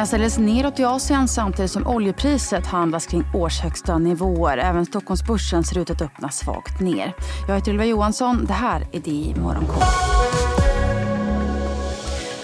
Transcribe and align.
mestadels 0.00 0.38
neråt 0.38 0.78
i 0.78 0.84
Asien 0.84 1.28
samtidigt 1.28 1.70
som 1.70 1.86
oljepriset 1.86 2.66
handlas 2.66 3.06
kring 3.06 3.24
årshögsta 3.34 3.98
nivåer. 3.98 4.58
Även 4.58 4.86
Stockholmsbörsen 4.86 5.64
ser 5.64 5.78
ut 5.78 5.90
att 5.90 6.02
öppna 6.02 6.28
svagt 6.28 6.80
ner. 6.80 7.14
Jag 7.48 7.54
heter 7.54 7.72
Ylva 7.72 7.84
Johansson. 7.84 8.44
Det 8.44 8.52
här 8.52 8.86
är 8.92 9.00
DI 9.00 9.34
Morgonkoll. 9.34 9.82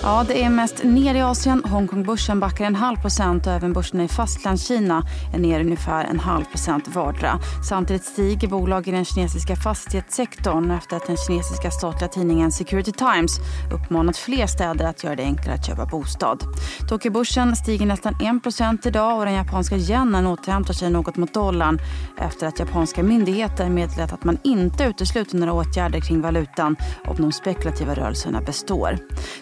Ja, 0.06 0.24
det 0.28 0.42
är 0.42 0.50
mest 0.50 0.84
ner 0.84 1.14
i 1.14 1.20
Asien. 1.22 1.62
Hongkongbörsen 1.64 2.40
backar 2.40 2.64
en 2.64 2.74
halv 2.74 2.96
procent 2.96 3.46
och 3.46 3.52
även 3.52 3.72
börserna 3.72 4.04
i 4.04 4.08
Fastlandskina 4.08 5.06
är 5.34 5.38
ner 5.38 5.60
ungefär 5.60 6.04
en 6.04 6.20
halv 6.20 6.44
procent 6.44 6.88
vardera. 6.88 7.38
Samtidigt 7.68 8.04
stiger 8.04 8.48
bolag 8.48 8.88
i 8.88 8.90
den 8.90 9.04
kinesiska 9.04 9.56
fastighetssektorn 9.56 10.70
efter 10.70 10.96
att 10.96 11.06
den 11.06 11.16
kinesiska 11.16 11.70
statliga 11.70 12.08
tidningen 12.08 12.52
Security 12.52 12.92
Times 12.92 13.38
uppmanat 13.72 14.16
fler 14.16 14.46
städer 14.46 14.84
att 14.84 15.04
göra 15.04 15.16
det 15.16 15.22
enklare 15.22 15.54
att 15.54 15.66
köpa 15.66 15.86
bostad. 15.86 16.44
Tokyobörsen 16.88 17.56
stiger 17.56 17.86
nästan 17.86 18.14
1 18.36 18.42
procent 18.42 18.86
idag 18.86 19.18
och 19.18 19.24
den 19.24 19.34
japanska 19.34 19.76
yenen 19.76 20.26
återhämtar 20.26 20.74
sig 20.74 20.90
något 20.90 21.16
mot 21.16 21.34
dollarn 21.34 21.78
efter 22.18 22.46
att 22.46 22.58
japanska 22.58 23.02
myndigheter 23.02 23.68
meddelat 23.68 24.12
att 24.12 24.24
man 24.24 24.38
inte 24.44 24.84
utesluter 24.84 25.36
några 25.36 25.52
åtgärder 25.52 26.00
kring 26.00 26.20
valutan 26.20 26.76
om 27.06 27.16
de 27.16 27.32
spekulativa 27.32 27.94
rörelserna 27.94 28.40
består. 28.40 28.98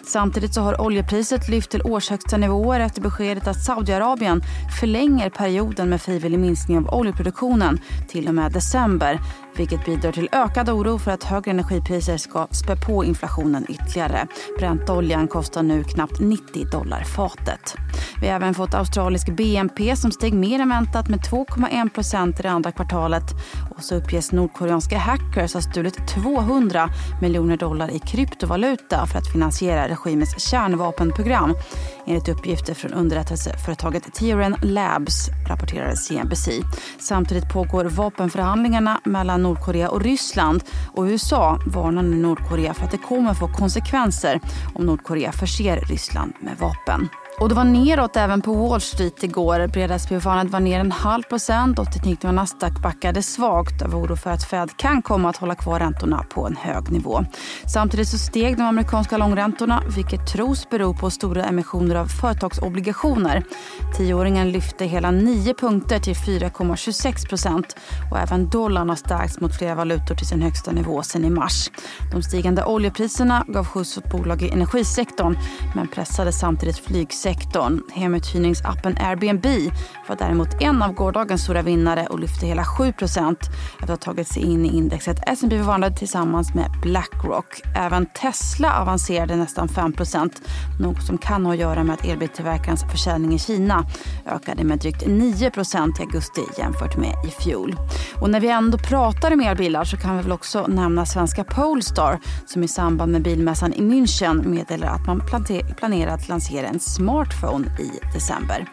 Samtidigt 0.07 0.54
så 0.55 0.61
har 0.61 0.81
oljepriset 0.81 1.47
lyft 1.47 1.71
till 1.71 1.81
årshögsta 1.85 2.37
nivåer 2.37 2.79
efter 2.79 3.01
beskedet 3.01 3.47
att 3.47 3.63
Saudiarabien 3.63 4.41
förlänger 4.79 5.29
perioden 5.29 5.89
med 5.89 6.01
frivillig 6.01 6.39
minskning 6.39 6.77
av 6.77 6.93
oljeproduktionen 6.93 7.79
till 8.07 8.27
och 8.27 8.35
med 8.35 8.51
december 8.51 9.19
vilket 9.59 9.85
bidrar 9.85 10.11
till 10.11 10.29
ökad 10.31 10.69
oro 10.69 10.99
för 10.99 11.11
att 11.11 11.23
högre 11.23 11.51
energipriser 11.51 12.17
ska 12.17 12.47
spä 12.51 12.75
på 12.75 13.03
inflationen 13.03 13.65
ytterligare. 13.69 14.27
Bräntoljan 14.59 15.27
kostar 15.27 15.63
nu 15.63 15.83
knappt 15.83 16.19
90 16.19 16.65
dollar 16.65 17.03
fatet. 17.03 17.75
Vi 18.21 18.27
har 18.27 18.35
även 18.35 18.53
fått 18.53 18.73
australisk 18.73 19.35
BNP 19.35 19.95
som 19.95 20.11
steg 20.11 20.33
mer 20.33 20.59
än 20.59 20.69
väntat 20.69 21.09
med 21.09 21.19
2,1 21.19 21.89
procent 21.89 22.39
i 22.39 22.43
det 22.43 22.49
andra 22.49 22.71
kvartalet. 22.71 23.23
Och 23.75 23.83
så 23.83 23.95
uppges 23.95 24.31
nordkoreanska 24.31 24.97
hackers 24.97 25.53
ha 25.53 25.61
stulit 25.61 26.07
200 26.07 26.89
miljoner 27.21 27.57
dollar 27.57 27.91
i 27.91 27.99
kryptovaluta 27.99 29.05
för 29.05 29.19
att 29.19 29.31
finansiera 29.31 29.87
regimens 29.87 30.39
kärnvapenprogram. 30.39 31.53
Enligt 32.07 32.29
uppgifter 32.29 32.73
från 32.73 32.93
underrättelseföretaget 32.93 34.13
Theoren 34.13 34.55
Labs 34.61 35.29
rapporterade 35.47 35.97
CNBC. 35.97 36.49
Samtidigt 36.99 37.53
pågår 37.53 37.85
vapenförhandlingarna 37.85 39.01
mellan 39.03 39.44
Nordkorea 39.45 39.89
och 39.89 40.01
Ryssland. 40.01 40.63
Och 40.93 41.03
USA 41.03 41.59
varnar 41.65 42.03
nu 42.03 42.15
Nordkorea 42.15 42.73
för 42.73 42.85
att 42.85 42.91
det 42.91 42.97
kommer 42.97 43.33
få 43.33 43.47
konsekvenser 43.47 44.39
om 44.73 44.85
Nordkorea 44.85 45.31
förser 45.31 45.77
Ryssland 45.81 46.33
med 46.39 46.57
vapen. 46.57 47.09
Och 47.39 47.49
det 47.49 47.55
var 47.55 47.63
neråt 47.63 48.17
även 48.17 48.41
på 48.41 48.53
Wall 48.53 48.81
Street 48.81 49.23
igår. 49.23 49.67
Breda 49.67 49.99
SPH-fallet 49.99 50.51
var 50.51 50.59
ner 50.59 50.79
en 50.79 50.91
halv 50.91 51.23
procent 51.23 51.79
och 51.79 51.93
teknik 51.93 52.23
och 52.23 52.33
Nasdaq 52.33 52.81
backade 52.81 53.23
svagt 53.23 53.81
av 53.81 53.95
oro 53.95 54.15
för 54.15 54.29
att 54.29 54.43
Fed 54.43 54.77
kan 54.77 55.01
komma 55.01 55.29
att 55.29 55.37
hålla 55.37 55.55
kvar 55.55 55.79
räntorna 55.79 56.23
på 56.29 56.47
en 56.47 56.55
hög 56.55 56.91
nivå. 56.91 57.25
Samtidigt 57.73 58.07
så 58.07 58.17
steg 58.17 58.57
de 58.57 58.63
amerikanska 58.63 59.17
långräntorna 59.17 59.83
vilket 59.95 60.27
tros 60.27 60.69
bero 60.69 60.93
på 60.93 61.09
stora 61.09 61.45
emissioner 61.45 61.95
av 61.95 62.05
företagsobligationer. 62.05 63.43
Tioåringen 63.97 64.51
lyfte 64.51 64.85
hela 64.85 65.11
9 65.11 65.53
punkter 65.53 65.99
till 65.99 66.15
4,26 66.15 67.29
procent 67.29 67.75
och 68.11 68.19
även 68.19 68.49
dollarn 68.49 68.89
har 68.89 68.95
stärkts 68.95 69.41
mot 69.41 69.57
flera 69.57 69.75
valutor 69.75 70.15
till 70.15 70.27
sin 70.27 70.41
högsta 70.41 70.71
nivå 70.71 71.03
sedan 71.03 71.25
i 71.25 71.29
mars. 71.29 71.71
De 72.11 72.23
stigande 72.23 72.65
oljepriserna 72.65 73.45
gav 73.47 73.65
skjuts 73.65 73.97
åt 73.97 74.11
bolag 74.11 74.41
i 74.41 74.49
energisektorn 74.49 75.37
men 75.75 75.87
pressade 75.87 76.31
samtidigt 76.31 76.77
flygsektorn 76.77 77.24
sektorn. 77.25 77.81
Hemuthyrningsappen 77.93 78.97
Airbnb 78.97 79.45
var 80.07 80.15
däremot 80.15 80.61
en 80.61 80.81
av 80.81 80.93
gårdagens 80.93 81.43
stora 81.43 81.61
vinnare 81.61 82.07
och 82.07 82.19
lyfte 82.19 82.45
hela 82.45 82.65
7 82.65 82.89
efter 82.89 83.35
att 83.81 83.89
ha 83.89 83.97
tagit 83.97 84.27
sig 84.27 84.43
in 84.43 84.65
i 84.65 84.77
indexet 84.77 85.17
S&P 85.27 85.57
500 85.57 85.89
tillsammans 85.89 86.53
med 86.53 86.71
Blackrock. 86.81 87.61
Även 87.75 88.05
Tesla 88.05 88.81
avancerade 88.81 89.35
nästan 89.35 89.67
5% 89.67 90.31
något 90.79 91.03
som 91.03 91.17
kan 91.17 91.45
ha 91.45 91.53
att 91.53 91.59
göra 91.59 91.83
med 91.83 91.93
att 91.93 92.05
elbiltillverkarens 92.05 92.83
försäljning 92.91 93.33
i 93.33 93.39
Kina 93.39 93.85
ökade 94.25 94.63
med 94.63 94.79
drygt 94.79 95.03
9% 95.03 95.99
i 95.99 96.01
augusti 96.01 96.41
jämfört 96.57 96.97
med 96.97 97.15
i 97.27 97.43
fjol. 97.43 97.75
Och 98.21 98.29
när 98.29 98.39
vi 98.39 98.49
ändå 98.49 98.77
pratar 98.77 99.33
om 99.33 99.39
elbilar 99.39 99.83
så 99.83 99.97
kan 99.97 100.17
vi 100.17 100.23
väl 100.23 100.31
också 100.31 100.67
nämna 100.67 101.05
svenska 101.05 101.43
Polestar 101.43 102.19
som 102.45 102.63
i 102.63 102.67
samband 102.67 103.11
med 103.11 103.21
bilmässan 103.21 103.73
i 103.73 103.81
München 103.81 104.47
meddelar 104.47 104.87
att 104.87 105.07
man 105.07 105.21
planerar 105.77 106.13
att 106.13 106.27
lansera 106.27 106.67
en 106.67 106.79
smart 106.79 107.14
smartphone 107.15 107.67
i 107.79 108.13
december. 108.13 108.65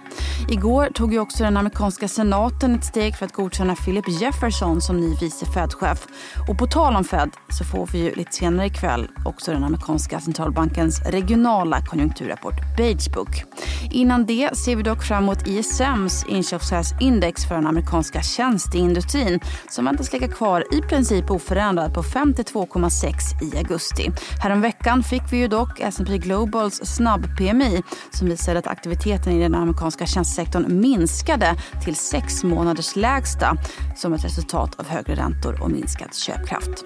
Igår 0.49 0.89
tog 0.95 1.13
ju 1.13 1.19
också 1.19 1.45
den 1.45 1.57
amerikanska 1.57 2.09
senaten 2.09 2.75
ett 2.75 2.85
steg 2.85 3.17
för 3.17 3.27
att 3.27 3.33
godkänna 3.33 3.75
Philip 3.75 4.09
Jefferson 4.09 4.81
som 4.81 4.97
ny 4.97 5.17
vice 5.21 5.47
Fed-chef. 5.47 6.07
Och 6.49 6.59
på 6.59 6.67
tal 6.67 6.97
om 6.97 7.05
Fed 7.05 7.31
så 7.49 7.65
får 7.65 7.87
vi 7.93 7.99
ju 7.99 8.15
lite 8.15 8.33
senare 8.33 8.67
ikväll 8.67 9.09
också 9.25 9.53
den 9.53 9.65
amerikanska 9.65 10.21
centralbankens 10.21 11.03
regionala 11.07 11.81
konjunkturrapport 11.87 12.55
Bagebook. 12.77 13.45
Innan 13.91 14.27
det 14.27 14.57
ser 14.57 14.77
vi 14.77 14.83
dock 14.83 15.03
fram 15.03 15.23
emot 15.25 15.47
ISMs 15.47 16.25
inköpschefsindex 16.29 17.45
för 17.45 17.55
den 17.55 17.67
amerikanska 17.67 18.23
tjänsteindustrin 18.23 19.41
som 19.71 19.85
väntas 19.85 20.13
ligga 20.13 20.29
kvar 20.29 20.65
i 20.73 20.83
princip 20.83 21.31
oförändrad 21.31 21.95
på 21.95 22.03
52,6 22.03 23.55
i 23.55 23.59
augusti. 23.59 24.11
Häromveckan 24.43 25.03
fick 25.03 25.23
vi 25.31 25.37
ju 25.37 25.49
dock 25.49 25.81
S&P 25.81 26.19
Globals 26.19 26.81
snabb-PMI 26.85 27.83
som 28.11 28.29
visade 28.33 28.59
att 28.59 28.67
aktiviteten 28.67 29.33
i 29.33 29.43
den 29.43 29.55
amerikanska 29.55 30.07
tjänstesektorn 30.07 30.81
minskade 30.81 31.57
till 31.85 31.97
sex 31.97 32.45
månaders 32.45 32.97
lägsta 32.97 33.57
som 33.97 34.13
ett 34.13 34.25
resultat 34.25 34.75
av 34.79 34.87
högre 34.87 35.15
räntor 35.15 35.63
och 35.63 35.71
minskad 35.71 36.15
köpkraft. 36.15 36.85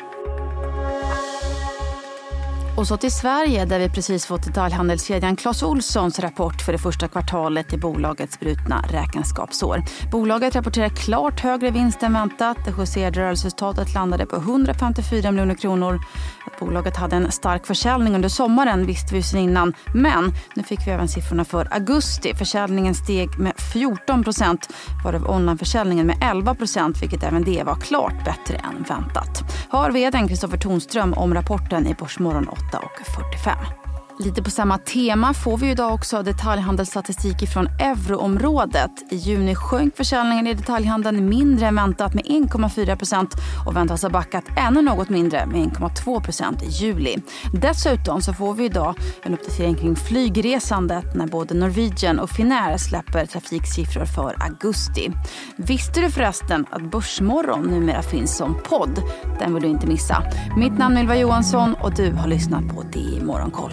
Och 2.76 2.86
så 2.86 2.96
till 2.96 3.12
Sverige 3.12 3.64
där 3.64 3.78
vi 3.78 3.88
precis 3.88 4.26
fått 4.26 4.42
detaljhandelskedjan 4.42 5.36
Clas 5.36 5.62
Olssons 5.62 6.18
rapport 6.18 6.62
för 6.62 6.72
det 6.72 6.78
första 6.78 7.08
kvartalet 7.08 7.72
i 7.72 7.78
bolagets 7.78 8.40
brutna 8.40 8.84
räkenskapsår. 8.90 9.82
Bolaget 10.12 10.56
rapporterar 10.56 10.88
klart 10.88 11.40
högre 11.40 11.70
vinst 11.70 12.02
än 12.02 12.12
väntat. 12.12 12.56
Det 12.64 12.74
justerade 12.78 13.20
rörelseresultatet 13.20 13.94
landade 13.94 14.26
på 14.26 14.36
154 14.36 15.30
miljoner 15.30 15.54
kronor. 15.54 16.00
Att 16.46 16.58
bolaget 16.58 16.96
hade 16.96 17.16
en 17.16 17.32
stark 17.32 17.66
försäljning 17.66 18.14
under 18.14 18.28
sommaren 18.28 18.86
visste 18.86 19.14
vi 19.14 19.22
sedan 19.22 19.40
innan. 19.40 19.74
Men 19.94 20.32
nu 20.54 20.62
fick 20.62 20.86
vi 20.86 20.90
även 20.90 21.08
siffrorna 21.08 21.44
för 21.44 21.74
augusti. 21.74 22.34
Försäljningen 22.34 22.94
steg 22.94 23.38
med 23.38 23.52
14 23.72 24.24
procent 24.24 24.68
varav 25.04 25.30
onlineförsäljningen 25.30 26.06
med 26.06 26.16
11 26.22 26.54
procent 26.54 27.02
vilket 27.02 27.22
även 27.22 27.44
det 27.44 27.62
var 27.64 27.74
klart 27.74 28.24
bättre 28.24 28.56
än 28.56 28.82
väntat. 28.88 29.44
Hör 29.70 29.90
vd 29.90 30.28
Kristoffer 30.28 30.58
Tonström 30.58 31.14
om 31.14 31.34
rapporten 31.34 31.86
i 31.86 31.94
Börsmorgon 31.94 32.48
8 32.48 32.65
8.45. 32.70 33.85
Lite 34.18 34.42
på 34.42 34.50
samma 34.50 34.78
tema 34.78 35.34
får 35.34 35.58
vi 35.58 35.70
idag 35.70 35.94
också 35.94 36.22
detaljhandelsstatistik 36.22 37.48
från 37.48 37.66
euroområdet. 37.66 38.90
I 39.10 39.16
juni 39.16 39.54
sjönk 39.54 39.96
försäljningen 39.96 40.46
i 40.46 40.54
detaljhandeln 40.54 41.28
mindre 41.28 41.66
än 41.66 41.74
väntat 41.76 42.14
med 42.14 42.24
1,4% 42.24 43.26
och 43.66 43.76
väntas 43.76 44.02
ha 44.02 44.10
backat 44.10 44.44
ännu 44.56 44.82
något 44.82 45.08
mindre 45.08 45.46
med 45.46 45.66
1,2% 45.66 46.64
i 46.64 46.68
juli. 46.68 47.16
Dessutom 47.52 48.20
så 48.22 48.32
får 48.32 48.54
vi 48.54 48.64
idag 48.64 48.94
en 49.22 49.34
uppdatering 49.34 49.74
kring 49.74 49.96
flygresandet 49.96 51.14
när 51.14 51.26
både 51.26 51.54
Norwegian 51.54 52.18
och 52.18 52.30
Finnair 52.30 52.76
släpper 52.76 53.26
trafiksiffror 53.26 54.04
för 54.04 54.42
augusti. 54.42 55.10
Visste 55.56 56.00
du 56.00 56.10
förresten 56.10 56.66
att 56.70 56.90
Börsmorgon 56.90 57.62
numera 57.62 58.02
finns 58.02 58.36
som 58.36 58.56
podd? 58.68 59.02
Den 59.38 59.54
vill 59.54 59.62
du 59.62 59.68
inte 59.68 59.86
missa. 59.86 60.22
Mitt 60.56 60.78
namn 60.78 60.96
är 60.96 61.00
Ylva 61.00 61.16
Johansson 61.16 61.74
och 61.74 61.94
du 61.94 62.12
har 62.12 62.28
lyssnat 62.28 62.68
på 62.68 62.82
DI 62.82 63.20
Morgonkoll. 63.24 63.72